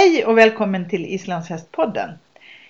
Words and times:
Hej 0.00 0.24
och 0.24 0.38
välkommen 0.38 0.88
till 0.88 1.06
Islandshästpodden. 1.06 2.10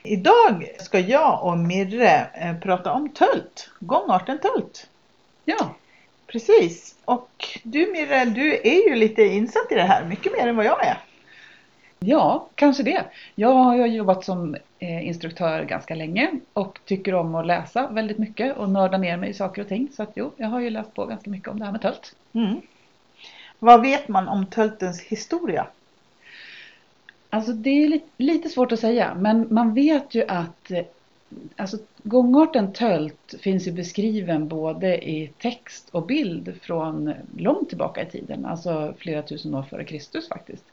Idag 0.03 0.67
ska 0.79 0.99
jag 0.99 1.45
och 1.45 1.59
Mirre 1.59 2.27
eh, 2.35 2.57
prata 2.57 2.93
om 2.93 3.09
tölt, 3.09 3.71
gångarten 3.81 4.39
tölt. 4.39 4.89
Ja, 5.45 5.75
Precis. 6.27 6.95
Och 7.05 7.31
du 7.63 7.93
Mirre, 7.93 8.25
du 8.25 8.55
är 8.55 8.89
ju 8.89 8.95
lite 8.95 9.23
insatt 9.23 9.73
i 9.73 9.75
det 9.75 9.83
här, 9.83 10.05
mycket 10.05 10.33
mer 10.33 10.49
än 10.49 10.57
vad 10.57 10.65
jag 10.67 10.87
är. 10.87 10.99
ja, 11.99 12.49
kanske 12.55 12.83
det. 12.83 13.05
Jag 13.35 13.53
har 13.53 13.87
jobbat 13.87 14.25
som 14.25 14.57
eh, 14.79 15.07
instruktör 15.07 15.65
ganska 15.65 15.95
länge 15.95 16.31
och 16.53 16.79
tycker 16.85 17.15
om 17.15 17.35
att 17.35 17.47
läsa 17.47 17.89
väldigt 17.89 18.19
mycket 18.19 18.57
och 18.57 18.71
nörda 18.71 18.99
ner 18.99 19.17
mig 19.17 19.31
i 19.31 19.35
saker 19.35 19.63
och 19.63 19.69
ting. 19.69 19.89
Så 19.97 20.03
att 20.03 20.13
jo, 20.15 20.33
jag 20.37 20.49
har 20.49 20.61
ju 20.61 20.71
läst 20.71 20.95
på 20.95 21.07
ganska 21.07 21.31
mycket 21.31 21.49
om 21.49 21.59
det 21.59 21.65
här 21.65 21.73
med 21.73 21.83
tölt. 21.83 22.15
Mm. 22.33 22.61
Vad 23.59 23.83
vet 23.83 24.09
man 24.09 24.29
om 24.29 24.47
töltens 24.47 25.01
historia? 25.01 25.67
Alltså 27.31 27.53
det 27.53 27.71
är 27.85 27.89
lite, 27.89 28.07
lite 28.17 28.49
svårt 28.49 28.73
att 28.73 28.81
säga, 28.81 29.15
men 29.15 29.47
man 29.51 29.75
vet 29.75 30.15
ju 30.15 30.25
att 30.29 30.71
eh, 30.71 30.85
alltså, 31.57 31.79
gångarten 32.03 32.73
tölt 32.73 33.35
finns 33.41 33.67
ju 33.67 33.73
beskriven 33.73 34.49
både 34.49 35.09
i 35.09 35.33
text 35.39 35.89
och 35.93 36.07
bild 36.07 36.55
från 36.63 37.13
långt 37.37 37.69
tillbaka 37.69 38.03
i 38.03 38.07
tiden, 38.07 38.47
alltså 38.47 38.95
flera 38.99 39.23
tusen 39.23 39.55
år 39.55 39.63
före 39.63 39.85
Kristus 39.85 40.29
faktiskt. 40.29 40.65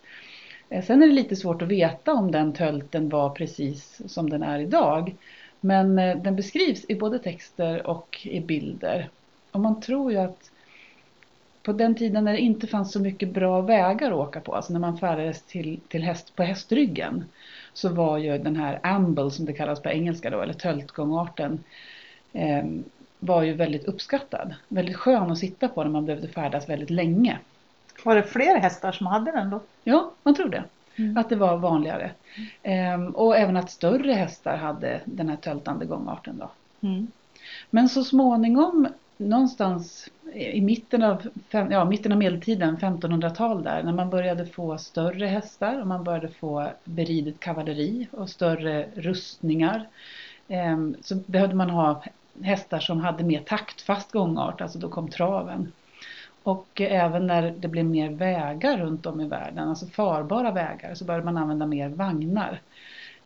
Eh, 0.70 0.86
sen 0.86 1.04
är 1.04 1.08
det 1.08 1.14
lite 1.14 1.36
svårt 1.36 1.62
att 1.62 1.68
veta 1.68 2.14
om 2.14 2.32
den 2.32 2.54
tölten 2.54 3.10
var 3.10 3.30
precis 3.30 4.02
som 4.06 4.30
den 4.30 4.44
är 4.44 4.60
idag. 4.60 5.16
Men 5.60 6.00
eh, 6.00 6.18
den 6.18 6.36
beskrivs 6.36 6.86
i 6.88 6.96
både 6.96 7.20
texter 7.20 7.88
och 7.88 8.20
i 8.24 8.40
bilder. 8.40 9.10
Och 9.52 9.60
man 9.60 9.82
tror 9.82 10.12
ju 10.12 10.18
att 10.18 10.52
på 11.68 11.74
den 11.74 11.96
tiden 11.96 12.24
när 12.24 12.34
det 12.34 12.40
inte 12.40 12.68
fanns 12.68 12.92
så 12.92 13.00
mycket 13.00 13.30
bra 13.30 13.62
vägar 13.62 14.12
att 14.12 14.18
åka 14.28 14.40
på, 14.40 14.56
alltså 14.56 14.74
när 14.74 14.80
man 14.80 14.98
färdades 14.98 15.42
till, 15.42 15.80
till 15.88 16.04
häst, 16.04 16.36
på 16.36 16.44
hästryggen, 16.44 17.26
så 17.74 17.90
var 17.90 18.18
ju 18.18 18.38
den 18.38 18.56
här 18.56 18.80
amble 18.84 19.32
som 19.32 19.46
det 19.46 19.54
kallas 19.54 19.82
på 19.82 19.90
engelska 19.90 20.30
då, 20.30 20.42
eller 20.42 20.54
töltgångarten, 20.54 21.64
eh, 22.34 22.66
var 23.20 23.44
ju 23.44 23.54
väldigt 23.54 23.86
uppskattad. 23.86 24.54
Väldigt 24.68 24.96
skön 24.96 25.32
att 25.32 25.38
sitta 25.38 25.68
på 25.68 25.84
när 25.84 25.92
man 25.92 26.06
behövde 26.06 26.28
färdas 26.28 26.70
väldigt 26.70 26.90
länge. 26.90 27.40
Var 28.04 28.16
det 28.16 28.24
fler 28.24 28.60
hästar 28.60 28.92
som 28.92 29.08
hade 29.08 29.32
den 29.32 29.50
då? 29.50 29.60
Ja, 29.84 30.12
man 30.24 30.36
tror 30.36 30.50
det. 30.50 30.64
Mm. 30.96 31.18
Att 31.18 31.30
det 31.30 31.36
var 31.36 31.58
vanligare. 31.58 32.12
Ehm, 32.64 33.10
och 33.10 33.38
även 33.38 33.58
att 33.58 33.72
större 33.72 34.14
hästar 34.14 34.58
hade 34.58 35.02
den 35.06 35.30
här 35.30 35.38
töltande 35.38 35.86
gångarten 35.86 36.38
då. 36.38 36.50
Mm. 36.88 37.08
Men 37.70 37.90
så 37.90 38.04
småningom 38.04 38.88
någonstans 39.18 40.10
i 40.34 40.62
mitten 40.62 41.04
av, 41.04 41.22
ja, 41.50 41.86
mitten 41.86 42.12
av 42.12 42.18
medeltiden, 42.18 42.78
1500-tal 42.78 43.64
där, 43.64 43.84
när 43.84 43.94
man 43.94 44.10
började 44.10 44.46
få 44.46 44.78
större 44.78 45.26
hästar 45.26 45.82
och 45.82 45.88
man 45.88 46.04
började 46.04 46.28
få 46.28 46.68
beridet 46.84 47.40
kavalleri 47.40 48.08
och 48.12 48.30
större 48.30 48.88
rustningar. 48.96 49.88
Ehm, 50.48 50.96
så 51.02 51.16
behövde 51.16 51.56
man 51.56 51.70
ha 51.70 52.04
hästar 52.42 52.80
som 52.80 53.00
hade 53.00 53.24
mer 53.24 53.40
taktfast 53.40 54.12
gångart, 54.12 54.62
alltså 54.62 54.80
då 54.80 54.90
kom 54.90 55.10
traven. 55.10 55.72
Och 56.44 56.82
även 56.82 57.28
när 57.28 57.52
det 57.52 57.68
blev 57.68 57.86
mer 57.86 58.10
vägar 58.10 58.78
runt 58.78 59.06
om 59.06 59.22
i 59.22 59.28
världen, 59.28 59.70
alltså 59.70 59.86
farbara 59.86 60.52
vägar, 60.52 60.96
så 60.96 61.06
började 61.06 61.26
man 61.26 61.38
använda 61.38 61.66
mer 61.66 61.90
vagnar. 61.90 62.62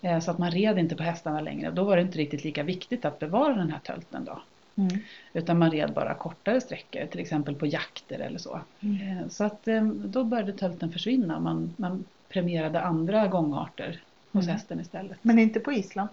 Eh, 0.01 0.19
så 0.19 0.31
att 0.31 0.37
man 0.37 0.51
red 0.51 0.77
inte 0.77 0.95
på 0.95 1.03
hästarna 1.03 1.41
längre. 1.41 1.71
Då 1.71 1.83
var 1.83 1.95
det 1.95 2.01
inte 2.01 2.17
riktigt 2.17 2.43
lika 2.43 2.63
viktigt 2.63 3.05
att 3.05 3.19
bevara 3.19 3.55
den 3.55 3.71
här 3.71 3.79
tölten 3.79 4.25
då. 4.25 4.41
Mm. 4.75 4.97
Utan 5.33 5.59
man 5.59 5.71
red 5.71 5.93
bara 5.93 6.13
kortare 6.13 6.61
sträckor, 6.61 7.05
till 7.05 7.19
exempel 7.19 7.55
på 7.55 7.65
jakter 7.65 8.19
eller 8.19 8.39
så. 8.39 8.59
Mm. 8.79 9.17
Eh, 9.17 9.27
Så 9.27 9.43
att 9.43 9.67
eh, 9.67 9.83
då 9.85 10.23
började 10.23 10.53
tölten 10.53 10.91
försvinna. 10.91 11.39
Man, 11.39 11.73
man 11.77 12.05
premierade 12.29 12.81
andra 12.81 13.27
gångarter 13.27 13.99
hos 14.31 14.43
Mm. 14.45 14.55
hästen 14.55 14.79
istället. 14.79 15.17
Men 15.21 15.39
inte 15.39 15.59
på 15.59 15.71
Island. 15.73 16.09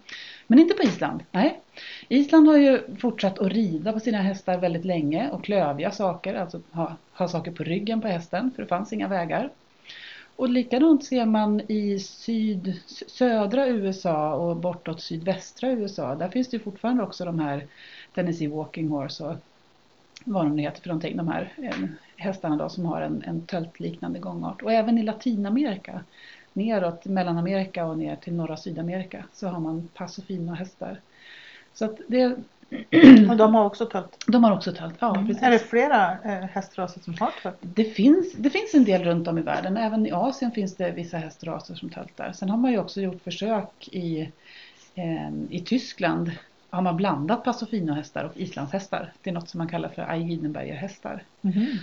Men 0.47 0.59
inte 0.59 0.75
på 0.75 0.83
Island, 0.83 1.23
nej. 1.33 1.61
Island 2.09 2.47
har 2.49 2.57
ju 2.57 2.81
fortsatt 3.01 3.39
att 3.39 3.53
rida 3.53 3.93
på 3.93 4.01
sina 4.01 4.19
hästar 4.19 4.59
väldigt 4.59 4.85
länge 4.85 5.31
och 5.31 5.45
klövja 5.45 5.91
saker, 5.91 6.35
alltså 6.35 6.61
ha, 6.71 6.97
ha 7.13 7.29
saker 7.29 7.51
på 7.53 7.63
ryggen 7.65 8.01
på 8.01 8.09
hästen, 8.09 8.51
för 8.57 8.63
det 8.63 8.69
fanns 8.69 8.93
inga 8.93 9.09
vägar. 9.09 9.51
Och 10.37 10.49
likadant 10.49 11.05
ser 11.05 11.27
man 11.27 11.61
i 11.69 11.99
syd, 11.99 12.81
södra 13.07 13.67
USA 13.67 14.35
och 14.35 14.57
bortåt 14.57 15.01
sydvästra 15.03 15.71
USA. 15.71 16.15
Där 16.15 16.29
finns 16.29 16.49
det 16.49 16.59
fortfarande 16.59 17.03
också 17.03 17.25
de 17.25 17.39
här 17.39 17.67
Tennessee 18.19 18.49
Walking 18.49 18.89
Horse 18.89 19.25
och 19.25 19.35
vad 20.25 20.45
de 20.47 20.57
nu 20.57 20.63
heter 20.63 20.81
för 20.83 20.89
någonting, 20.89 21.17
de 21.17 21.29
här 21.29 21.53
eh, 21.63 21.89
hästarna 22.17 22.57
då 22.57 22.69
som 22.69 22.87
har 22.87 23.01
en, 23.01 23.23
en 23.27 23.41
töltliknande 23.47 24.19
gångart. 24.19 24.63
Och 24.63 24.73
även 24.73 24.99
i 24.99 25.03
Latinamerika, 25.03 26.01
neråt 26.53 27.05
Mellanamerika 27.05 27.87
och 27.87 27.99
ner 27.99 28.17
till 28.17 28.33
norra 28.35 28.57
Sydamerika 28.57 29.25
så 29.33 29.49
har 29.49 29.61
man 29.61 29.89
passofina 29.95 30.55
hästar. 30.55 31.01
Så 31.75 31.85
att 31.85 31.99
det, 32.09 32.27
Och 33.31 33.37
de 33.37 33.55
har 33.55 33.65
också 33.65 33.87
tölt. 33.87 34.25
de 34.27 34.45
har 34.45 34.57
också 34.57 34.73
tölt. 34.73 34.95
Ja, 34.99 35.15
Mm. 35.15 35.27
precis. 35.27 35.43
Är 35.43 35.51
det 35.51 35.59
flera 35.59 36.13
eh, 36.25 36.31
hästraser 36.45 37.01
som 37.01 37.15
har 37.21 37.31
tölt? 37.43 37.57
Det 37.61 37.85
finns, 37.85 38.33
det 38.33 38.51
finns 38.51 38.75
en 38.75 38.85
del 38.85 39.05
runt 39.05 39.29
om 39.29 39.39
i 39.39 39.43
världen. 39.43 39.77
Även 39.77 40.07
i 40.07 40.11
Asien 40.13 40.53
finns 40.53 40.77
det 40.77 40.91
vissa 40.91 41.17
hästraser 41.19 41.75
som 41.75 41.91
töltar. 41.91 42.33
Sen 42.33 42.51
har 42.51 42.59
man 42.59 42.71
ju 42.73 42.79
också 42.79 43.01
gjort 43.01 43.23
försök 43.23 43.89
i, 43.93 44.21
eh, 44.95 45.31
i 45.51 45.61
Tyskland. 45.67 46.31
Har 46.71 46.83
man 46.83 46.97
blandat 46.97 47.45
passofinohästar 47.45 48.25
och 48.25 48.33
islandshästar. 48.37 49.13
Det 49.23 49.31
är 49.31 49.35
något 49.35 49.49
som 49.49 49.59
man 49.59 49.69
kallar 49.69 49.89
för 49.89 50.03
Eigidenbergerhästar. 50.03 51.23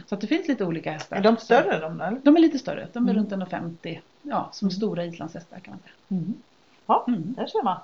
Så 0.08 0.16
att 0.16 0.22
det 0.22 0.28
finns 0.28 0.48
lite 0.48 0.66
olika 0.66 0.92
hästar. 0.92 1.18
Är 1.18 1.22
de 1.22 1.38
större 1.38 1.80
de 1.80 1.98
där? 1.98 2.20
De 2.24 2.36
är 2.36 2.40
lite 2.42 2.60
större. 2.60 2.88
De 2.94 3.08
är 3.08 3.12
Mm. 3.14 3.16
runt 3.24 3.32
1,50. 3.52 4.00
Ja, 4.22 4.50
som 4.52 4.72
stora 4.72 5.06
islandshästar 5.06 5.60
kan 5.60 5.72
man 5.74 5.80
säga. 6.20 6.34
Ja, 6.88 7.06
Mm. 7.08 7.34
där 7.38 7.48
ser 7.48 7.64
man. 7.64 7.78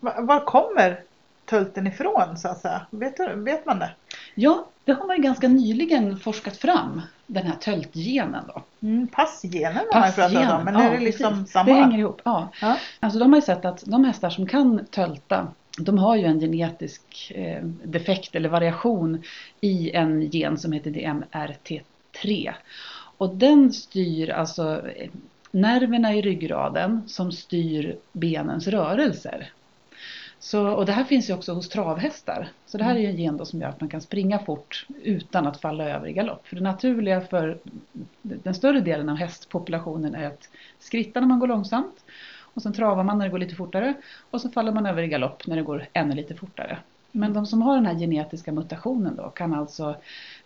Va- 0.00 0.20
Var 0.20 0.40
kommer 0.40 1.00
tölten 1.44 1.86
ifrån 1.86 2.36
så 2.38 2.48
att 2.48 2.60
säga? 2.60 2.86
Vet, 2.90 3.20
vet 3.34 3.66
man 3.66 3.78
det? 3.78 3.90
Ja, 4.34 4.66
det 4.84 4.92
har 4.92 5.06
man 5.06 5.16
ju 5.16 5.22
ganska 5.22 5.48
nyligen 5.48 6.18
forskat 6.18 6.56
fram. 6.56 7.02
Den 7.26 7.46
här 7.46 7.56
töltgenen 7.60 8.44
då. 8.54 8.62
Mm, 8.88 9.06
passgenen 9.06 9.76
har 9.92 10.00
man 10.00 10.08
ju 10.08 10.14
pratat 10.14 10.58
om. 10.58 10.64
Men 10.64 10.74
ja, 10.74 10.82
är 10.82 10.90
det 10.98 11.04
liksom 11.04 11.32
precis. 11.32 11.52
samma? 11.52 11.64
Det 11.64 11.72
hänger 11.72 11.98
ihop, 11.98 12.20
ja. 12.24 12.48
Ja. 12.60 12.76
Alltså 13.00 13.18
de 13.18 13.32
har 13.32 13.38
ju 13.38 13.42
sett 13.42 13.64
att 13.64 13.82
de 13.86 14.04
hästar 14.04 14.30
som 14.30 14.46
kan 14.46 14.84
tölta, 14.90 15.48
de 15.78 15.98
har 15.98 16.16
ju 16.16 16.24
en 16.24 16.40
genetisk 16.40 17.32
eh, 17.34 17.64
defekt 17.84 18.34
eller 18.34 18.48
variation 18.48 19.22
i 19.60 19.90
en 19.90 20.22
gen 20.22 20.58
som 20.58 20.72
heter 20.72 20.90
DMRT3. 20.90 22.52
Och 23.18 23.36
den 23.36 23.72
styr 23.72 24.30
alltså 24.30 24.88
eh, 24.88 25.10
nerverna 25.50 26.14
i 26.14 26.22
ryggraden 26.22 27.02
som 27.06 27.32
styr 27.32 27.96
benens 28.12 28.66
rörelser. 28.66 29.52
Så, 30.38 30.68
och 30.68 30.86
det 30.86 30.92
här 30.92 31.04
finns 31.04 31.30
ju 31.30 31.34
också 31.34 31.52
hos 31.52 31.68
travhästar. 31.68 32.48
Så 32.66 32.78
det 32.78 32.84
här 32.84 32.94
är 32.94 33.00
ju 33.00 33.06
en 33.06 33.16
gen 33.16 33.36
då 33.36 33.44
som 33.44 33.60
gör 33.60 33.68
att 33.68 33.80
man 33.80 33.90
kan 33.90 34.00
springa 34.00 34.38
fort 34.38 34.86
utan 35.02 35.46
att 35.46 35.60
falla 35.60 35.84
över 35.84 36.08
i 36.08 36.12
galopp. 36.12 36.46
För 36.46 36.56
det 36.56 36.62
naturliga 36.62 37.20
för 37.20 37.58
den 38.22 38.54
större 38.54 38.80
delen 38.80 39.08
av 39.08 39.16
hästpopulationen 39.16 40.14
är 40.14 40.26
att 40.26 40.48
skritta 40.78 41.20
när 41.20 41.26
man 41.26 41.38
går 41.38 41.46
långsamt. 41.46 42.04
Och 42.56 42.62
sen 42.62 42.72
travar 42.72 43.04
man 43.04 43.18
när 43.18 43.24
det 43.24 43.30
går 43.30 43.38
lite 43.38 43.54
fortare. 43.54 43.94
Och 44.30 44.40
så 44.40 44.50
faller 44.50 44.72
man 44.72 44.86
över 44.86 45.02
i 45.02 45.08
galopp 45.08 45.46
när 45.46 45.56
det 45.56 45.62
går 45.62 45.86
ännu 45.92 46.14
lite 46.14 46.34
fortare. 46.34 46.78
Men 47.12 47.32
de 47.32 47.46
som 47.46 47.62
har 47.62 47.74
den 47.74 47.86
här 47.86 47.94
genetiska 47.94 48.52
mutationen 48.52 49.16
då 49.16 49.30
kan 49.30 49.54
alltså 49.54 49.96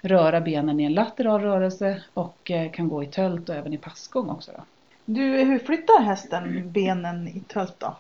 röra 0.00 0.41
benen 0.41 0.81
i 0.81 0.84
en 0.84 0.94
lateral 0.94 1.41
rörelse 1.41 2.03
och 2.15 2.50
eh, 2.50 2.71
kan 2.71 2.88
gå 2.88 3.03
i 3.03 3.06
tölt 3.06 3.48
och 3.48 3.54
även 3.54 3.75
i 3.75 3.78
passgång 3.78 4.28
också. 4.28 4.53
Då. 4.56 4.62
Du, 5.04 5.22
hur 5.22 5.59
flyttar 5.59 6.03
hästen 6.03 6.72
benen 6.72 7.28
i 7.28 7.41
tölt 7.41 7.75
då? 7.78 7.97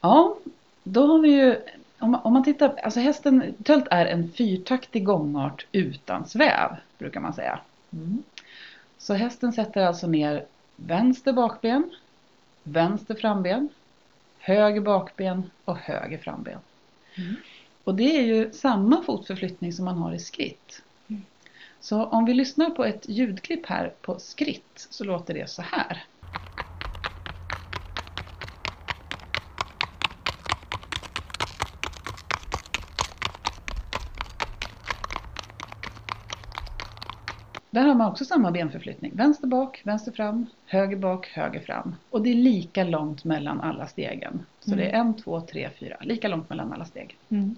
Ja, 0.00 0.36
då 0.84 1.06
har 1.06 1.18
vi 1.18 1.28
ju, 1.28 1.56
om 1.98 2.32
man, 2.32 2.44
tittar, 2.44 2.74
alltså 2.82 3.00
hästen, 3.00 3.54
tölt 3.64 3.86
är 3.90 4.06
en 4.06 4.32
fyrtaktig 4.32 5.04
gångart 5.04 5.66
utan 5.72 6.28
sväv, 6.28 6.70
brukar 6.98 7.20
man 7.20 7.32
säga. 7.32 7.58
Så 8.98 9.14
hästen 9.14 9.52
sätter 9.52 9.86
alltså 9.86 10.06
ner 10.06 10.44
vänster 10.76 11.32
bakben, 11.32 11.90
vänster 12.66 13.14
framben, 13.14 13.68
höger 14.38 14.80
bakben 14.80 15.50
och 15.64 15.76
höger 15.76 16.18
framben. 16.18 16.58
Mm. 17.14 17.34
Och 17.84 17.94
det 17.94 18.16
är 18.16 18.22
ju 18.22 18.52
samma 18.52 19.02
fotförflyttning 19.02 19.72
som 19.72 19.84
man 19.84 19.98
har 19.98 20.12
i 20.12 20.18
skritt. 20.18 20.82
Mm. 21.08 21.22
Så 21.80 22.04
om 22.04 22.24
vi 22.24 22.34
lyssnar 22.34 22.70
på 22.70 22.84
ett 22.84 23.08
ljudklipp 23.08 23.66
här 23.66 23.92
på 24.00 24.18
skritt 24.18 24.86
så 24.90 25.04
låter 25.04 25.34
det 25.34 25.50
så 25.50 25.62
här. 25.62 26.04
Där 37.76 37.84
har 37.86 37.94
man 37.94 38.10
också 38.10 38.24
samma 38.24 38.50
benförflyttning. 38.50 39.12
Vänster 39.14 39.46
bak, 39.46 39.80
vänster 39.84 40.12
fram, 40.12 40.46
höger 40.66 40.96
bak, 40.96 41.26
höger 41.26 41.60
fram. 41.60 41.96
Och 42.10 42.22
det 42.22 42.30
är 42.30 42.34
lika 42.34 42.84
långt 42.84 43.24
mellan 43.24 43.60
alla 43.60 43.86
stegen. 43.86 44.46
Så 44.60 44.72
mm. 44.72 44.78
det 44.78 44.90
är 44.90 44.94
mm. 44.94 45.06
en, 45.06 45.14
två, 45.14 45.40
tre, 45.40 45.70
fyra. 45.80 45.96
Lika 46.00 46.28
långt 46.28 46.48
mellan 46.48 46.72
alla 46.72 46.84
steg. 46.84 47.16
Mm. 47.28 47.56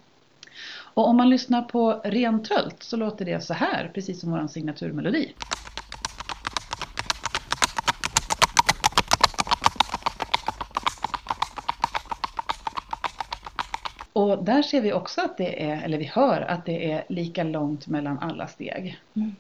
Och 0.95 1.09
om 1.09 1.17
man 1.17 1.31
lyssnar 1.31 1.63
på 1.63 2.01
ren 2.05 2.43
trölt 2.43 2.83
så 2.83 2.97
låter 2.97 3.25
det 3.25 3.41
så 3.41 3.55
här, 3.55 3.91
precis 3.95 4.21
som 4.21 4.31
vår 4.31 4.47
signaturmelodi. 4.47 5.35
Och 14.13 14.45
där 14.45 14.63
ser 14.63 14.81
vi 14.81 14.93
också 14.93 15.21
att 15.21 15.37
det 15.37 15.71
är, 15.71 15.83
eller 15.83 15.99
vi 15.99 16.05
hör 16.05 16.41
att 16.41 16.67
det 16.67 16.93
är 16.93 17.05
lika 17.09 17.45
långt 17.45 17.87
mellan 17.87 18.19
alla 18.19 18.47
steg. 18.47 19.01
Mm. 19.15 19.35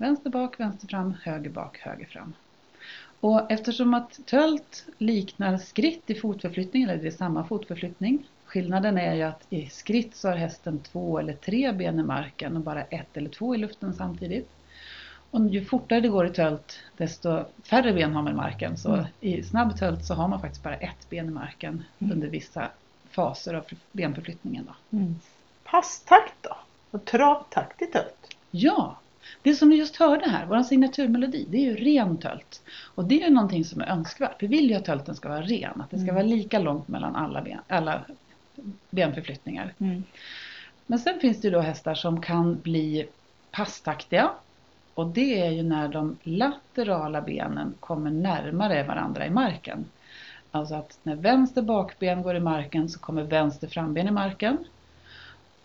Vänster 0.00 0.30
bak, 0.30 0.60
vänster 0.60 0.88
fram, 0.88 1.14
höger 1.22 1.50
bak, 1.50 1.78
höger 1.78 2.06
fram. 2.06 2.32
Och 3.20 3.50
eftersom 3.52 3.94
att 3.94 4.20
tölt 4.26 4.84
liknar 4.98 5.58
skritt 5.58 6.10
i 6.10 6.14
fotförflyttning, 6.14 6.82
eller 6.82 6.96
det 6.96 7.06
är 7.06 7.10
samma 7.10 7.44
fotförflyttning. 7.44 8.24
Skillnaden 8.44 8.98
är 8.98 9.14
ju 9.14 9.22
att 9.22 9.46
i 9.50 9.66
skritt 9.68 10.16
så 10.16 10.28
har 10.28 10.36
hästen 10.36 10.78
två 10.78 11.18
eller 11.18 11.32
tre 11.32 11.72
ben 11.72 11.98
i 12.00 12.02
marken 12.02 12.56
och 12.56 12.62
bara 12.62 12.82
ett 12.82 13.16
eller 13.16 13.28
två 13.30 13.54
i 13.54 13.58
luften 13.58 13.94
samtidigt. 13.94 14.48
Och 15.30 15.46
ju 15.48 15.64
fortare 15.64 16.00
det 16.00 16.08
går 16.08 16.26
i 16.26 16.30
tölt 16.30 16.78
desto 16.96 17.44
färre 17.62 17.92
ben 17.92 18.12
har 18.14 18.22
man 18.22 18.32
i 18.32 18.36
marken. 18.36 18.76
Så 18.76 18.92
Mm. 18.94 19.06
i 19.20 19.42
snabb 19.42 19.78
tölt 19.78 20.04
så 20.04 20.14
har 20.14 20.28
man 20.28 20.40
faktiskt 20.40 20.62
bara 20.62 20.76
ett 20.76 21.10
ben 21.10 21.28
i 21.28 21.30
marken 21.30 21.84
Mm. 21.98 22.12
under 22.12 22.28
vissa 22.28 22.68
faser 23.10 23.54
av 23.54 23.64
benförflyttningen. 23.92 24.64
Då. 24.66 24.96
Mm. 24.98 25.14
Passtakt 25.64 26.34
då? 26.40 26.56
Och 26.90 27.04
travtakt 27.04 27.82
i 27.82 27.86
tölt? 27.86 28.36
Ja, 28.50 28.96
det 29.42 29.54
som 29.54 29.68
vi 29.68 29.76
just 29.76 29.96
hörde 29.96 30.28
här, 30.28 30.46
vår 30.46 30.62
signaturmelodi, 30.62 31.46
det 31.48 31.56
är 31.56 31.62
ju 31.62 31.76
ren 31.76 32.16
tölt. 32.16 32.62
Och 32.94 33.04
det 33.04 33.22
är 33.22 33.28
ju 33.28 33.34
någonting 33.34 33.64
som 33.64 33.80
är 33.80 33.86
önskvärt. 33.86 34.42
Vi 34.42 34.46
vill 34.46 34.70
ju 34.70 34.76
att 34.76 34.84
tölten 34.84 35.16
ska 35.16 35.28
vara 35.28 35.42
ren, 35.42 35.80
att 35.80 35.90
det 35.90 35.96
ska 35.96 36.02
Mm. 36.10 36.14
vara 36.14 36.24
lika 36.24 36.58
långt 36.58 36.88
mellan 36.88 37.16
alla, 37.16 37.42
ben, 37.42 37.58
alla 37.68 38.00
benförflyttningar. 38.90 39.74
Mm. 39.78 40.04
Men 40.86 40.98
sen 40.98 41.20
finns 41.20 41.40
det 41.40 41.48
ju 41.48 41.52
då 41.54 41.60
hästar 41.60 41.94
som 41.94 42.20
kan 42.20 42.60
bli 42.60 43.06
passtaktiga. 43.50 44.30
Och 44.94 45.06
det 45.06 45.40
är 45.40 45.50
ju 45.50 45.62
när 45.62 45.88
de 45.88 46.16
laterala 46.22 47.20
benen 47.20 47.74
kommer 47.80 48.10
närmare 48.10 48.82
varandra 48.82 49.26
i 49.26 49.30
marken. 49.30 49.84
Alltså 50.50 50.74
att 50.74 50.98
när 51.02 51.16
vänster 51.16 51.62
bakben 51.62 52.22
går 52.22 52.36
i 52.36 52.40
marken 52.40 52.88
så 52.88 52.98
kommer 52.98 53.22
vänster 53.22 53.68
framben 53.68 54.08
i 54.08 54.10
marken. 54.10 54.58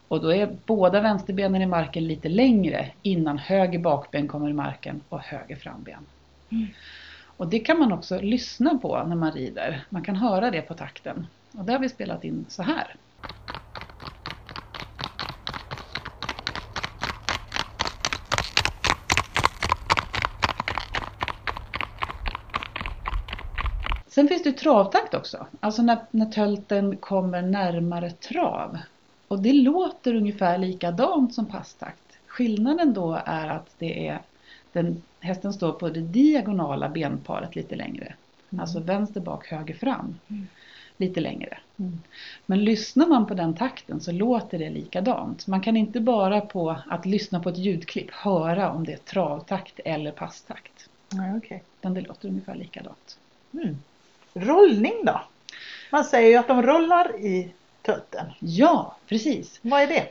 Och 0.08 0.22
då 0.22 0.34
är 0.34 0.58
båda 0.66 1.02
vänsterbenen 1.02 1.62
i 1.62 1.66
marken 1.66 2.08
lite 2.08 2.30
längre 2.30 2.92
innan 3.02 3.38
höger 3.38 3.80
bakben 3.80 4.28
kommer 4.28 4.50
i 4.50 4.54
marken 4.54 5.02
och 5.10 5.20
höger 5.20 5.56
framben. 5.56 6.06
Mm. 6.50 6.68
Och 7.38 7.48
det 7.48 7.60
kan 7.60 7.80
man 7.80 7.92
också 7.92 8.22
lyssna 8.22 8.78
på 8.78 9.04
när 9.04 9.16
man 9.16 9.32
rider. 9.32 9.86
Man 9.90 10.04
kan 10.04 10.16
höra 10.16 10.52
det 10.52 10.62
på 10.62 10.74
takten. 10.74 11.28
Och 11.58 11.66
det 11.66 11.72
har 11.72 11.80
vi 11.80 11.90
spelat 11.90 12.24
in 12.24 12.46
så 12.50 12.64
här. 12.64 12.96
Sen 24.08 24.28
finns 24.28 24.44
det 24.44 24.52
travtakt 24.52 25.14
också. 25.14 25.48
Alltså 25.60 25.82
när, 25.82 25.98
när 26.12 26.26
tölten 26.26 26.98
kommer 26.98 27.42
närmare 27.42 28.12
trav. 28.12 28.78
Och 29.28 29.40
det 29.40 29.54
låter 29.54 30.16
ungefär 30.16 30.58
likadant 30.58 31.34
som 31.34 31.46
passtakt. 31.46 32.18
Skillnaden 32.28 32.94
då 32.94 33.22
är 33.26 33.48
att 33.48 33.76
det 33.80 34.08
är 34.08 34.22
den, 34.72 35.02
hästen 35.20 35.54
står 35.54 35.72
på 35.72 35.90
det 35.90 36.02
diagonala 36.02 36.90
benparet 36.90 37.56
lite 37.56 37.76
längre. 37.76 38.14
Mm. 38.50 38.62
Alltså 38.62 38.80
vänster 38.80 39.22
bak, 39.22 39.48
höger 39.48 39.74
fram. 39.74 40.20
Mm. 40.28 40.48
Lite 40.98 41.20
längre. 41.20 41.58
Mm. 41.78 42.02
Men 42.46 42.64
lyssnar 42.64 43.08
man 43.08 43.26
på 43.26 43.34
den 43.34 43.54
takten 43.54 44.02
så 44.02 44.12
låter 44.12 44.60
det 44.60 44.70
likadant. 44.70 45.48
Man 45.48 45.62
kan 45.62 45.78
inte 45.78 46.00
bara 46.00 46.42
på 46.42 46.78
att 46.88 47.06
lyssna 47.06 47.40
på 47.40 47.50
ett 47.50 47.58
ljudklipp 47.58 48.12
höra 48.12 48.72
om 48.72 48.86
det 48.86 48.94
är 48.94 48.98
travtakt 48.98 49.80
eller 49.86 50.12
passtakt. 50.12 50.90
Ja, 51.10 51.38
okej. 51.38 51.64
Utan 51.80 51.94
det 51.94 52.02
låter 52.02 52.30
ungefär 52.30 52.56
likadant. 52.56 53.18
Mm. 53.54 53.78
Rollning 54.34 54.94
då? 55.06 55.22
Man 55.92 56.04
säger 56.04 56.30
ju 56.30 56.36
att 56.36 56.48
de 56.48 56.62
rollar 56.62 57.20
i 57.20 57.54
tölten. 57.86 58.26
Ja, 58.40 58.96
precis. 59.08 59.60
Vad 59.62 59.82
är 59.82 59.88
det? 59.88 60.08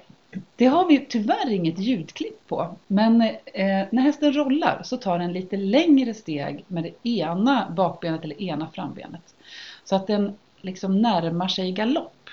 Det 0.57 0.67
har 0.67 0.89
vi 0.89 1.07
tyvärr 1.09 1.51
inget 1.51 1.79
ljudklipp 1.79 2.49
på. 2.49 2.77
Men 2.87 3.21
eh, 3.21 3.87
när 3.91 4.03
hästen 4.03 4.33
rollar 4.33 4.81
så 4.85 4.97
tar 4.97 5.19
den 5.19 5.33
lite 5.33 5.57
längre 5.57 6.15
steg 6.15 6.65
med 6.69 6.83
det 6.83 7.09
ena 7.09 7.71
bakbenet 7.71 8.25
eller 8.25 8.43
ena 8.43 8.69
frambenet. 8.69 9.35
Så 9.85 9.97
att 9.97 10.07
den 10.07 10.35
liksom 10.61 11.03
närmar 11.03 11.49
sig 11.49 11.73
galopp. 11.73 12.31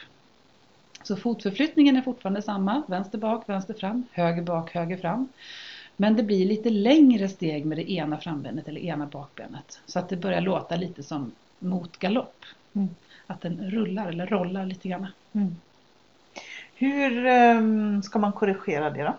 Så 1.04 1.16
fotförflyttningen 1.16 1.98
är 1.98 2.02
fortfarande 2.02 2.42
samma. 2.42 2.84
Vänster 2.88 3.18
bak, 3.18 3.50
vänster 3.50 3.74
fram, 3.74 4.04
höger 4.12 4.42
bak, 4.42 4.72
höger 4.72 4.98
fram. 4.98 5.28
Men 5.98 6.16
det 6.16 6.24
blir 6.24 6.46
lite 6.46 6.70
längre 6.70 7.30
steg 7.30 7.66
med 7.66 7.78
det 7.78 7.92
ena 7.92 8.18
frambenet 8.18 8.68
eller 8.68 8.82
ena 8.82 9.06
bakbenet. 9.06 9.80
Så 9.86 10.00
att 10.00 10.10
det 10.10 10.16
börjar 10.16 10.42
låta 10.42 10.76
lite 10.76 11.04
som 11.04 11.32
mot 11.62 11.98
galopp. 12.00 12.46
Mm. 12.74 12.90
Att 13.28 13.42
den 13.42 13.72
rullar 13.72 14.08
eller 14.08 14.28
rollar 14.28 14.66
lite 14.66 14.90
grann. 14.90 15.08
Mm. 15.34 15.56
Hur 16.76 17.26
ehm, 17.26 18.02
ska 18.04 18.20
man 18.20 18.32
korrigera 18.34 18.90
det 18.90 19.04
då? 19.04 19.16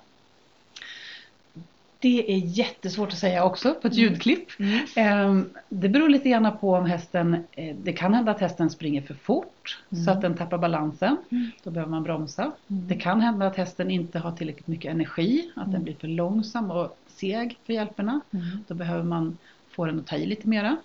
Det 1.99 2.33
är 2.33 2.39
jättesvårt 2.39 3.13
att 3.13 3.19
säga 3.19 3.45
också 3.45 3.75
på 3.75 3.87
ett 3.89 3.95
Mm. 3.95 4.05
ljudklipp. 4.05 4.49
Ehm, 4.97 5.51
Det 5.69 5.89
beror 5.89 6.09
lite 6.09 6.29
grann 6.29 6.59
på 6.61 6.75
om 6.75 6.87
hästen, 6.87 7.45
eh, 7.53 7.77
det 7.83 7.93
kan 7.93 8.15
hända 8.15 8.33
att 8.33 8.41
hästen 8.41 8.71
springer 8.71 9.03
för 9.03 9.15
fort 9.15 9.79
Mm. 9.93 10.05
så 10.05 10.11
att 10.11 10.21
den 10.21 10.35
tappar 10.37 10.59
balansen. 10.59 11.17
Mm. 11.31 11.51
Då 11.63 11.71
behöver 11.71 11.91
man 11.91 12.03
bromsa. 12.03 12.43
Mm. 12.43 12.89
Det 12.89 12.95
kan 12.95 13.21
hända 13.21 13.47
att 13.47 13.57
hästen 13.57 13.91
inte 13.91 14.19
har 14.19 14.33
tillräckligt 14.33 14.67
mycket 14.67 14.91
energi, 14.91 15.51
att 15.55 15.63
Mm. 15.63 15.73
den 15.73 15.83
blir 15.85 15.95
för 15.95 16.09
långsam 16.09 16.71
och 16.71 16.99
seg 17.07 17.59
för 17.67 17.73
hjälperna. 17.73 18.21
Mm. 18.31 18.47
Då 18.69 18.75
behöver 18.75 19.03
man 19.05 19.39
få 19.71 19.87
den 19.87 19.99
att 19.99 20.07
ta 20.07 20.17
i 20.17 20.27
lite 20.27 20.49
mera. 20.49 20.77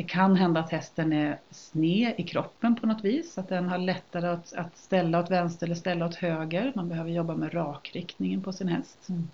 Det 0.00 0.04
kan 0.04 0.36
hända 0.36 0.60
att 0.60 0.70
hästen 0.70 1.12
är 1.12 1.38
sned 1.50 2.14
i 2.18 2.22
kroppen 2.22 2.76
på 2.76 2.86
något 2.86 3.04
vis, 3.04 3.38
att 3.38 3.48
den 3.48 3.68
har 3.68 3.78
lättare 3.78 4.26
att, 4.26 4.52
att 4.52 4.76
ställa 4.76 5.20
åt 5.20 5.30
vänster 5.30 5.66
eller 5.66 5.74
ställa 5.74 6.06
åt 6.06 6.14
höger. 6.14 6.72
Man 6.74 6.88
behöver 6.88 7.10
jobba 7.10 7.36
med 7.36 7.54
rakriktningen 7.54 8.42
på 8.42 8.52
sin 8.52 8.68
häst. 8.68 9.08
Mm. 9.08 9.30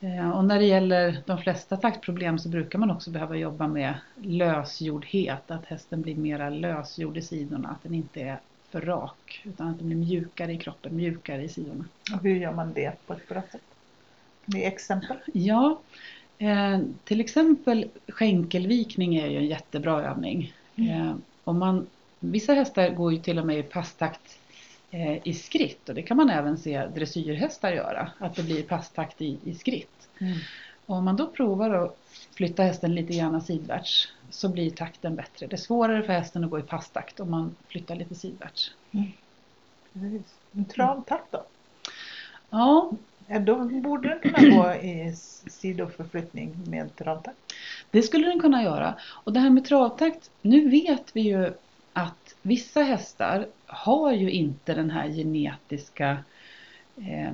Eh, 0.00 0.30
Och 0.30 0.44
när 0.44 0.58
det 0.58 0.64
gäller 0.64 1.22
de 1.26 1.38
flesta 1.38 1.76
taktproblem 1.76 2.38
så 2.38 2.48
brukar 2.48 2.78
man 2.78 2.90
också 2.90 3.10
behöva 3.10 3.36
jobba 3.36 3.68
med 3.68 3.94
lösgjordhet, 4.14 5.50
att 5.50 5.66
hästen 5.66 6.02
blir 6.02 6.16
mera 6.16 6.50
lösgjord 6.50 7.16
i 7.16 7.22
sidorna, 7.22 7.68
att 7.68 7.82
den 7.82 7.94
inte 7.94 8.20
är 8.20 8.40
för 8.70 8.80
rak 8.80 9.42
utan 9.44 9.68
att 9.68 9.78
den 9.78 9.86
blir 9.86 9.96
mjukare 9.96 10.52
i 10.52 10.58
kroppen, 10.58 10.96
mjukare 10.96 11.42
i 11.42 11.48
sidorna. 11.48 11.84
Och 12.14 12.22
hur 12.22 12.36
gör 12.36 12.52
man 12.52 12.72
det 12.72 13.06
på 13.06 13.12
ett 13.12 13.28
bra 13.28 13.42
sätt? 13.52 13.62
Med 14.44 14.66
exempel? 14.68 15.16
Ja, 15.26 15.82
eh, 16.40 16.80
till 17.04 17.20
exempel 17.20 17.88
skänkelvikning 18.08 19.16
är 19.16 19.26
ju 19.26 19.36
en 19.36 19.46
jättebra 19.46 20.02
övning. 20.02 20.54
Mm. 20.76 20.90
Eh, 20.90 21.14
om 21.44 21.58
man, 21.58 21.86
vissa 22.18 22.52
hästar 22.54 22.90
går 22.90 23.12
ju 23.12 23.18
till 23.18 23.38
och 23.38 23.46
med 23.46 23.58
i 23.58 23.62
passtakt 23.62 24.38
eh, 24.90 25.26
i 25.28 25.34
skritt 25.34 25.88
och 25.88 25.94
det 25.94 26.02
kan 26.02 26.16
man 26.16 26.30
även 26.30 26.58
se 26.58 26.86
dressyrhästar 26.86 27.72
göra, 27.72 28.10
att 28.18 28.34
det 28.34 28.42
blir 28.42 28.62
passtakt 28.62 29.22
i, 29.22 29.38
i 29.44 29.54
skritt. 29.54 30.08
Mm. 30.18 30.38
Och 30.86 30.96
om 30.96 31.04
man 31.04 31.16
då 31.16 31.26
provar 31.26 31.70
att 31.70 31.98
flytta 32.34 32.62
hästen 32.62 32.94
lite 32.94 33.12
grann 33.12 33.42
sidvärts 33.42 34.08
så 34.30 34.48
blir 34.48 34.70
takten 34.70 35.16
bättre. 35.16 35.46
Det 35.46 35.56
är 35.56 35.58
svårare 35.58 36.02
för 36.02 36.12
hästen 36.12 36.44
att 36.44 36.50
gå 36.50 36.58
i 36.58 36.62
passtakt 36.62 37.20
om 37.20 37.30
man 37.30 37.56
flyttar 37.68 37.96
lite 37.96 38.14
sidvärts. 38.14 38.70
En 40.52 40.64
travtakt 40.64 41.32
då? 41.32 41.44
Ja, 42.50 42.90
Ja, 43.32 43.38
då 43.38 43.64
borde 43.64 44.08
den 44.08 44.32
kunna 44.32 44.56
gå 44.56 44.74
i 44.74 45.14
sidoförflyttning 45.50 46.56
med 46.66 46.96
travtakt. 46.96 47.38
Det 47.90 48.02
skulle 48.02 48.26
den 48.26 48.40
kunna 48.40 48.62
göra. 48.62 48.94
Och 49.08 49.32
det 49.32 49.40
här 49.40 49.50
med 49.50 49.64
travtakt, 49.64 50.30
nu 50.42 50.68
vet 50.68 51.16
vi 51.16 51.20
ju 51.20 51.52
att 51.92 52.34
vissa 52.42 52.82
hästar 52.82 53.46
har 53.66 54.12
ju 54.12 54.30
inte 54.30 54.74
den 54.74 54.90
här 54.90 55.08
genetiska 55.08 56.18
eh, 56.96 57.32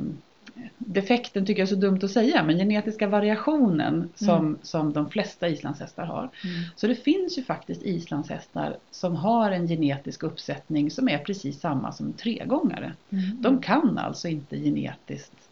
defekten 0.79 1.47
tycker 1.47 1.63
jag 1.63 1.67
är 1.67 1.75
så 1.75 1.81
dumt 1.81 2.01
att 2.03 2.11
säga, 2.11 2.43
men 2.43 2.57
genetiska 2.57 3.07
variationen 3.07 4.09
som, 4.15 4.59
som 4.63 4.93
de 4.93 5.11
flesta 5.11 5.49
islandshästar 5.49 6.05
har. 6.05 6.31
Så 6.77 6.87
det 6.87 6.95
finns 6.95 7.39
ju 7.39 7.43
faktiskt 7.43 7.83
islandshästar 7.83 8.77
som 8.91 9.17
har 9.17 9.51
en 9.51 9.69
genetisk 9.69 10.23
uppsättning 10.23 10.91
som 10.91 11.09
är 11.09 11.19
precis 11.19 11.61
samma 11.61 11.93
som 11.93 12.13
tregångare. 12.13 12.93
Mm. 13.11 13.43
De 13.43 13.63
kan 13.63 13.99
alltså 13.99 14.29
inte 14.29 14.57
genetiskt 14.57 15.47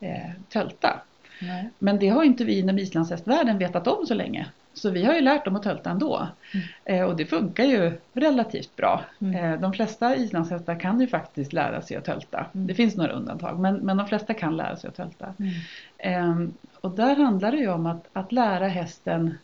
eh, 0.00 0.30
tölta. 0.48 1.00
Nej. 1.40 1.70
Men 1.78 1.98
det 1.98 2.08
har 2.08 2.24
inte 2.24 2.44
vi 2.44 2.58
inom 2.58 2.78
islandshästvärlden 2.78 3.58
vetat 3.58 3.86
om 3.86 4.06
så 4.06 4.14
länge. 4.14 4.46
Så 4.74 4.90
vi 4.90 5.04
har 5.04 5.14
ju 5.14 5.20
lärt 5.20 5.44
dem 5.44 5.56
att 5.56 5.62
tölta 5.62 5.90
ändå. 5.90 6.28
Mm. 6.54 6.66
Eh, 6.84 7.08
och 7.08 7.16
det 7.16 7.26
funkar 7.26 7.64
ju 7.64 7.92
relativt 8.12 8.76
bra. 8.76 9.04
Mm. 9.20 9.34
Eh, 9.44 9.60
de 9.60 9.72
flesta 9.72 10.16
islandshästar 10.16 10.80
kan 10.80 11.00
ju 11.00 11.06
faktiskt 11.06 11.52
lära 11.52 11.82
sig 11.82 11.96
att 11.96 12.04
tölta. 12.04 12.46
Mm. 12.54 12.66
Det 12.66 12.74
finns 12.74 12.96
några 12.96 13.12
undantag 13.12 13.58
men, 13.58 13.76
men 13.76 13.96
de 13.96 14.08
flesta 14.08 14.34
kan 14.34 14.56
lära 14.56 14.76
sig 14.76 14.88
att 14.88 14.96
tölta. 14.96 15.34
Mm. 15.38 15.52
Eh, 15.98 16.50
och 16.80 16.90
där 16.90 17.16
handlar 17.16 17.52
det 17.52 17.58
ju 17.58 17.70
om 17.70 17.86
att, 17.86 18.08
att 18.12 18.32
lära 18.32 18.68
hästen 18.68 19.38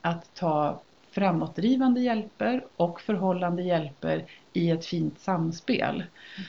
att 0.00 0.34
ta 0.34 0.80
framåtdrivande 1.14 2.00
hjälper 2.00 2.64
och 2.76 3.00
förhållande 3.00 3.62
hjälper 3.62 4.24
i 4.52 4.70
ett 4.70 4.84
fint 4.84 5.20
samspel. 5.20 6.04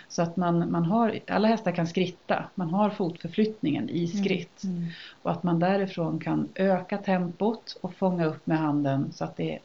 Så 0.08 0.22
att 0.22 0.38
man, 0.38 0.72
man 0.72 0.86
har, 0.86 1.20
alla 1.28 1.48
hästar 1.48 1.72
kan 1.72 1.88
skritta, 1.88 2.46
man 2.56 2.70
har 2.70 2.90
fotförflyttningen 2.90 3.90
i 3.90 4.08
skritt. 4.08 4.64
Mm. 4.64 4.88
Och 5.22 5.32
att 5.32 5.44
man 5.44 5.60
därifrån 5.60 6.20
kan 6.20 6.50
öka 6.56 6.98
tempot 6.98 7.78
och 7.82 7.94
fånga 7.94 8.26
upp 8.26 8.48
med 8.48 8.58
handen 8.58 9.12
så 9.14 9.24
att, 9.24 9.38
det, 9.38 9.60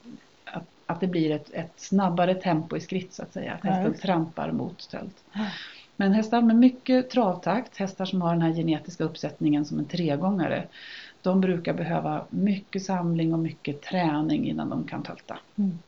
att, 0.44 0.64
att 0.86 1.00
det 1.00 1.06
blir 1.06 1.30
ett, 1.30 1.50
ett 1.52 1.72
snabbare 1.76 2.34
tempo 2.34 2.76
i 2.76 2.80
skritt 2.80 3.12
så 3.12 3.22
att 3.22 3.32
säga. 3.32 3.52
Att 3.52 3.60
Ja, 3.64 3.70
hästen 3.70 3.92
det. 3.92 3.98
trampar 3.98 4.52
mot. 4.52 4.88
Ja. 4.92 5.46
Men 5.96 6.12
hästar 6.12 6.42
med 6.42 6.56
mycket 6.56 7.10
travtakt, 7.10 7.76
hästar 7.76 8.04
som 8.04 8.22
har 8.22 8.32
den 8.32 8.42
här 8.42 8.54
genetiska 8.54 9.04
uppsättningen 9.04 9.64
som 9.64 9.78
en 9.78 9.84
tregångare, 9.84 10.64
de 11.22 11.40
brukar 11.40 11.74
behöva 11.74 12.24
mycket 12.30 12.84
samling 12.84 13.32
och 13.32 13.38
mycket 13.38 13.82
träning 13.82 14.48
innan 14.48 14.68
de 14.68 14.84
kan 14.84 15.02
tölta. 15.02 15.38
Mm. 15.56 15.78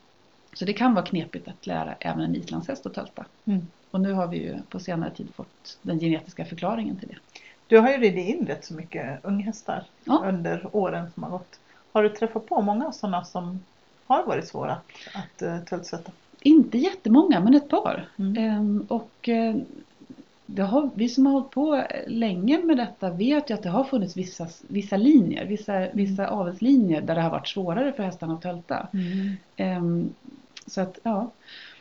Så 0.52 0.64
det 0.64 0.72
kan 0.72 0.94
vara 0.94 1.04
knepigt 1.04 1.48
att 1.48 1.66
lära 1.66 1.94
även 2.00 2.20
en 2.20 2.36
islandshäst 2.36 2.86
att 2.86 2.94
tölta. 2.94 3.24
Mm. 3.44 3.66
Och 3.90 4.00
nu 4.00 4.12
har 4.12 4.26
vi 4.26 4.36
ju 4.36 4.58
på 4.68 4.80
senare 4.80 5.10
tid 5.10 5.28
fått 5.34 5.78
den 5.82 5.98
genetiska 6.00 6.44
förklaringen 6.44 6.96
till 6.96 7.08
det. 7.08 7.16
Du 7.66 7.78
har 7.78 7.90
ju 7.90 7.96
ridit 7.98 8.28
in 8.28 8.46
rätt 8.46 8.64
så 8.64 8.74
mycket 8.74 9.24
unghästar 9.24 9.84
Ja. 10.04 10.24
under 10.26 10.76
åren 10.76 11.10
som 11.14 11.22
har 11.22 11.30
gått. 11.30 11.60
Har 11.92 12.02
du 12.02 12.08
träffat 12.08 12.46
på 12.46 12.62
många 12.62 12.92
sådana 12.92 13.24
som 13.24 13.60
har 14.06 14.24
varit 14.24 14.48
svåra 14.48 14.72
att, 14.72 14.82
att 15.14 15.42
uh, 15.42 15.64
töltsätta? 15.64 16.12
Inte 16.40 16.78
jättemånga, 16.78 17.40
men 17.40 17.54
ett 17.54 17.68
par. 17.68 18.08
Mm. 18.18 18.36
Ehm, 18.36 18.86
och 18.88 19.28
eh, 19.28 19.56
har, 20.58 20.90
vi 20.94 21.08
som 21.08 21.26
har 21.26 21.32
hållit 21.32 21.50
på 21.50 21.84
länge 22.06 22.58
med 22.64 22.76
detta 22.76 23.10
vet 23.10 23.50
ju 23.50 23.54
att 23.54 23.62
det 23.62 23.68
har 23.68 23.84
funnits 23.84 24.16
vissa, 24.16 24.48
vissa 24.68 24.96
linjer, 24.96 25.46
vissa, 25.46 25.86
vissa 25.92 26.28
avelslinjer 26.28 27.00
där 27.00 27.14
det 27.14 27.20
har 27.20 27.30
varit 27.30 27.48
svårare 27.48 27.92
för 27.92 28.02
hästarna 28.02 28.34
att 28.34 28.42
tölta. 28.42 28.88
Ehm, 29.56 30.14
så 30.66 30.80
att 30.80 30.98
ja, 31.02 31.30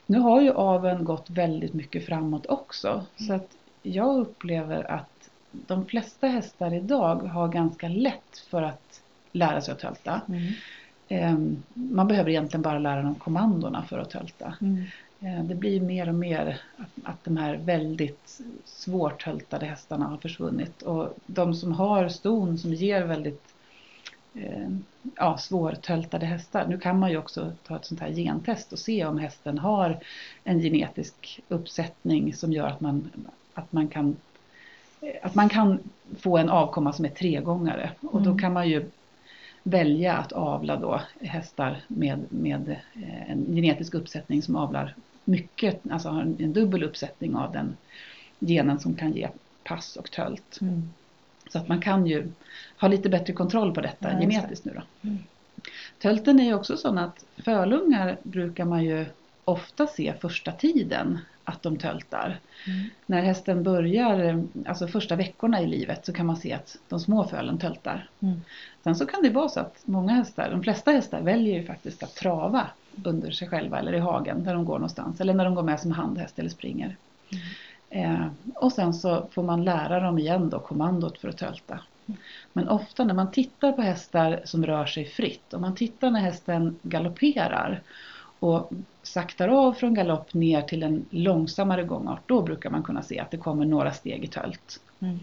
nu 0.05 0.19
har 0.19 0.41
ju 0.41 0.53
aveln 0.53 1.03
gått 1.03 1.29
väldigt 1.29 1.73
mycket 1.73 2.05
framåt 2.05 2.45
också. 2.45 3.05
Så 3.15 3.33
att 3.33 3.49
jag 3.83 4.19
upplever 4.19 4.91
att 4.91 5.29
de 5.51 5.85
flesta 5.85 6.27
hästar 6.27 6.73
idag 6.73 7.15
har 7.15 7.47
ganska 7.47 7.87
lätt 7.87 8.37
för 8.49 8.61
att 8.61 9.01
lära 9.31 9.61
sig 9.61 9.71
att 9.71 9.79
tölta. 9.79 10.21
Mm. 10.27 10.53
Ehm, 11.07 11.63
man 11.73 12.07
behöver 12.07 12.29
egentligen 12.29 12.61
bara 12.61 12.79
lära 12.79 13.01
dem 13.01 13.15
kommandona 13.15 13.83
för 13.83 13.99
att 13.99 14.09
tölta. 14.09 14.53
Mm. 14.61 14.83
Eh, 15.21 15.43
Det 15.43 15.55
blir 15.55 15.81
mer 15.81 16.09
och 16.09 16.15
mer 16.15 16.61
att, 16.77 16.89
att 17.03 17.23
de 17.23 17.37
här 17.37 17.55
väldigt 17.57 18.41
svårt 18.65 19.23
töltade 19.23 19.65
hästarna 19.65 20.05
har 20.05 20.17
försvunnit. 20.17 20.81
Och 20.81 21.13
de 21.25 21.53
som 21.53 21.71
har 21.71 22.09
ston 22.09 22.57
som 22.57 22.73
ger 22.73 23.03
väldigt 23.05 23.43
eh, 24.33 24.67
ja, 25.15 25.37
svårtöltade 25.37 26.25
hästar. 26.25 26.67
Nu 26.67 26.77
kan 26.77 26.99
man 26.99 27.11
ju 27.11 27.17
också 27.17 27.51
ta 27.67 27.75
ett 27.75 27.85
sånt 27.85 27.99
här 28.01 28.11
gentest 28.11 28.73
och 28.73 28.79
se 28.79 29.05
om 29.05 29.17
hästen 29.17 29.57
har 29.57 29.99
en 30.43 30.59
genetisk 30.59 31.41
uppsättning 31.47 32.33
som 32.33 32.53
gör 32.53 32.67
att 32.67 32.81
man, 32.81 33.09
att 33.53 33.71
man 33.71 33.87
kan 33.87 34.15
eh, 35.01 35.09
att 35.21 35.35
man 35.35 35.49
kan 35.49 35.79
få 36.19 36.37
en 36.37 36.49
avkomma 36.49 36.93
som 36.93 37.05
är 37.05 37.09
tregångare. 37.09 37.91
Och 38.01 38.21
då 38.21 38.29
Mm. 38.29 38.39
kan 38.41 38.53
man 38.53 38.69
ju 38.69 38.85
välja 39.63 40.13
att 40.13 40.31
avla 40.31 40.75
då 40.75 41.01
hästar 41.21 41.81
med, 41.87 42.19
med 42.29 42.75
en 43.27 43.45
genetisk 43.55 43.93
uppsättning 43.93 44.41
som 44.41 44.55
avlar 44.55 44.95
mycket, 45.31 45.81
alltså 45.91 46.09
har 46.09 46.21
en, 46.21 46.53
dubbel 46.53 46.83
uppsättning 46.83 47.35
av 47.35 47.51
den 47.51 47.77
genen 48.39 48.79
som 48.79 48.95
kan 48.95 49.13
ge 49.13 49.29
pass 49.63 49.95
och 49.95 50.11
tölt. 50.11 50.57
Mm. 50.61 50.89
Så 51.49 51.57
att 51.57 51.67
man 51.67 51.81
kan 51.81 52.07
ju 52.07 52.31
ha 52.77 52.87
lite 52.87 53.09
bättre 53.09 53.33
kontroll 53.33 53.73
på 53.73 53.81
detta 53.81 54.13
Ja, 54.13 54.19
genetiskt 54.19 54.65
nu 54.65 54.73
då. 54.73 55.09
Mm. 55.09 55.23
Tölten 55.99 56.39
är 56.39 56.43
ju 56.43 56.53
också 56.53 56.77
sån 56.77 56.97
att 56.97 57.25
fölungar 57.37 58.17
brukar 58.23 58.65
man 58.65 58.83
ju 58.83 59.05
ofta 59.45 59.87
se 59.87 60.13
första 60.21 60.51
tiden 60.51 61.19
att 61.43 61.63
de 61.63 61.77
töltar. 61.77 62.39
Mm. 62.67 62.89
När 63.05 63.21
hästen 63.21 63.63
börjar, 63.63 64.43
alltså 64.65 64.87
första 64.87 65.15
veckorna 65.15 65.61
i 65.61 65.67
livet 65.67 66.05
så 66.05 66.13
kan 66.13 66.25
man 66.25 66.37
se 66.37 66.53
att 66.53 66.77
de 66.89 66.99
små 66.99 67.23
fölen 67.23 67.57
töltar. 67.57 68.09
Mm. 68.19 68.41
Sen 68.83 68.95
så 68.95 69.05
kan 69.05 69.21
det 69.21 69.29
vara 69.29 69.49
så 69.49 69.59
att 69.59 69.81
många 69.85 70.13
hästar, 70.13 70.51
de 70.51 70.63
flesta 70.63 70.91
hästar 70.91 71.21
väljer 71.21 71.59
ju 71.59 71.65
faktiskt 71.65 72.03
att 72.03 72.15
trava 72.15 72.67
under 73.03 73.31
sig 73.31 73.47
själva 73.47 73.79
eller 73.79 73.93
i 73.93 73.99
hagen 73.99 74.43
där 74.43 74.53
de 74.53 74.65
går 74.65 74.73
någonstans. 74.73 75.21
Eller 75.21 75.33
när 75.33 75.45
de 75.45 75.55
går 75.55 75.63
med 75.63 75.79
som 75.79 75.91
handhäst 75.91 76.39
eller 76.39 76.49
springer. 76.49 76.95
Eh, 77.89 78.27
och 78.55 78.71
sen 78.71 78.93
så 78.93 79.27
får 79.31 79.43
man 79.43 79.63
lära 79.63 79.99
dem 79.99 80.19
igen 80.19 80.49
då 80.49 80.59
kommandot 80.59 81.17
för 81.17 81.29
att 81.29 81.37
tölta. 81.37 81.79
Men 82.53 82.69
ofta 82.69 83.03
när 83.03 83.13
man 83.13 83.31
tittar 83.31 83.71
på 83.71 83.81
hästar 83.81 84.41
som 84.45 84.65
rör 84.65 84.85
sig 84.85 85.05
fritt, 85.05 85.53
om 85.53 85.61
man 85.61 85.75
tittar 85.75 86.11
när 86.11 86.19
hästen 86.19 86.79
galopperar 86.81 87.81
och 88.39 88.71
saktar 89.03 89.47
av 89.47 89.73
från 89.73 89.93
galopp 89.93 90.33
ner 90.33 90.61
till 90.61 90.83
en 90.83 91.05
långsammare 91.09 91.83
gångart, 91.83 92.21
då 92.25 92.41
brukar 92.41 92.69
man 92.69 92.83
kunna 92.83 93.01
se 93.03 93.19
att 93.19 93.31
det 93.31 93.37
kommer 93.37 93.65
några 93.65 93.91
steg 93.93 94.23
i 94.23 94.27
tölt. 94.27 94.79
Mm. 94.99 95.19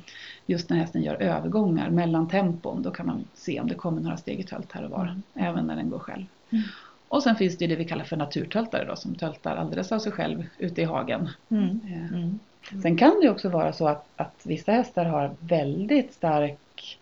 Just 0.47 0.71
när 0.71 0.77
hästen 0.77 1.03
gör 1.03 1.15
övergångar 1.15 1.91
mellan 1.91 2.29
tempon, 2.29 2.83
då 2.83 2.91
kan 2.91 3.07
man 3.07 3.25
se 3.35 3.61
om 3.61 3.69
det 3.69 3.75
kommer 3.75 4.01
några 4.01 4.17
steg 4.17 4.41
i 4.41 4.43
tölt 4.43 4.73
här 4.73 4.85
och 4.85 4.91
var, 4.91 5.05
Mm. 5.05 5.23
även 5.35 5.67
när 5.67 5.77
den 5.77 5.91
går 5.91 5.99
själv. 5.99 6.25
Och 7.09 7.23
sen 7.23 7.37
finns 7.37 7.59
det 7.59 7.67
det 7.67 7.77
vi 7.77 7.85
kallar 7.85 8.05
för 8.05 8.17
naturtöltare 8.17 8.85
då, 8.85 8.97
som 8.97 9.15
töltar 9.15 9.57
alldeles 9.57 9.93
av 9.93 9.99
sig 9.99 10.13
själv 10.13 10.47
ute 10.59 10.81
i 10.81 10.85
hagen. 10.85 11.29
Mm. 11.51 11.81
Eh, 11.87 12.17
Mm. 12.19 12.39
Sen 12.83 12.97
kan 12.97 13.21
det 13.23 13.29
också 13.31 13.49
vara 13.49 13.73
så 13.73 13.89
att, 13.89 14.07
att 14.17 14.41
vissa 14.43 14.73
hästar 14.73 15.05
har 15.05 15.31
väldigt 15.41 16.13
stark, 16.15 16.99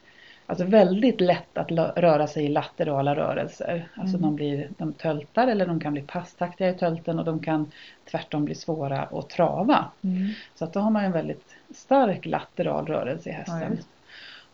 alltså 0.47 0.65
väldigt 0.65 1.21
lätt 1.21 1.59
att 1.59 1.71
röra 1.97 2.27
sig 2.27 2.45
i 2.45 2.49
laterala 2.49 3.17
rörelser. 3.17 3.89
Alltså 3.95 4.17
Mm. 4.17 4.23
de, 4.23 4.37
blir, 4.37 4.69
de 4.79 4.93
töltar 4.93 5.47
eller 5.49 5.67
de 5.67 5.81
kan 5.81 5.93
bli 5.93 6.03
passtaktiga 6.03 6.69
i 6.69 6.75
tölten 6.75 7.19
och 7.19 7.25
de 7.25 7.39
kan 7.41 7.71
tvärtom 8.11 8.45
bli 8.45 8.55
svåra 8.55 9.03
att 9.03 9.29
trava. 9.29 9.85
Mm. 10.03 10.31
Så 10.55 10.65
att 10.65 10.73
då 10.73 10.81
har 10.81 10.91
man 10.91 11.05
en 11.05 11.13
väldigt 11.13 11.55
stark 11.75 12.27
lateral 12.27 12.87
rörelse 12.87 13.29
i 13.29 13.33
Ja, 13.33 13.39
hästen. 13.39 13.73
just. 13.77 13.89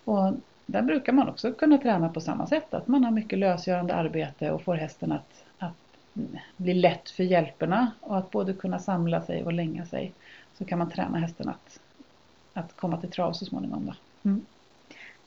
och 0.04 0.32
där 0.72 0.82
brukar 0.82 1.12
man 1.12 1.28
också 1.28 1.52
kunna 1.52 1.78
träna 1.78 2.08
på 2.08 2.20
samma 2.20 2.46
sätt. 2.46 2.74
Att 2.74 2.88
man 2.88 3.04
har 3.04 3.10
mycket 3.10 3.38
lösgörande 3.38 3.94
arbete 3.94 4.50
och 4.50 4.62
får 4.62 4.74
hästen 4.74 5.12
att, 5.12 5.44
att 5.58 5.98
bli 6.56 6.74
lätt 6.74 7.10
för 7.10 7.22
hjälperna 7.22 7.92
och 8.00 8.18
att 8.18 8.30
både 8.30 8.52
kunna 8.52 8.78
samla 8.78 9.20
sig 9.20 9.44
och 9.44 9.52
länga 9.52 9.86
sig. 9.86 10.12
Så 10.58 10.64
kan 10.64 10.78
man 10.78 10.90
träna 10.90 11.18
hästen 11.18 11.48
att, 11.48 11.80
att 12.52 12.76
komma 12.76 12.96
till 12.96 13.10
trav 13.10 13.32
så 13.32 13.44
småningom. 13.44 13.86
Då. 13.86 13.94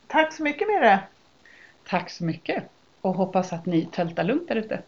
Tack 0.08 0.34
så 0.34 0.44
mycket 0.44 0.68
Mirre! 0.68 1.00
Tack 1.88 2.10
så 2.10 2.24
mycket 2.24 2.64
och 3.02 3.14
hoppas 3.14 3.54
att 3.54 3.66
ni 3.66 3.86
töltar 3.86 4.24
lugnt 4.24 4.48
där 4.48 4.56
ute. 4.56 4.82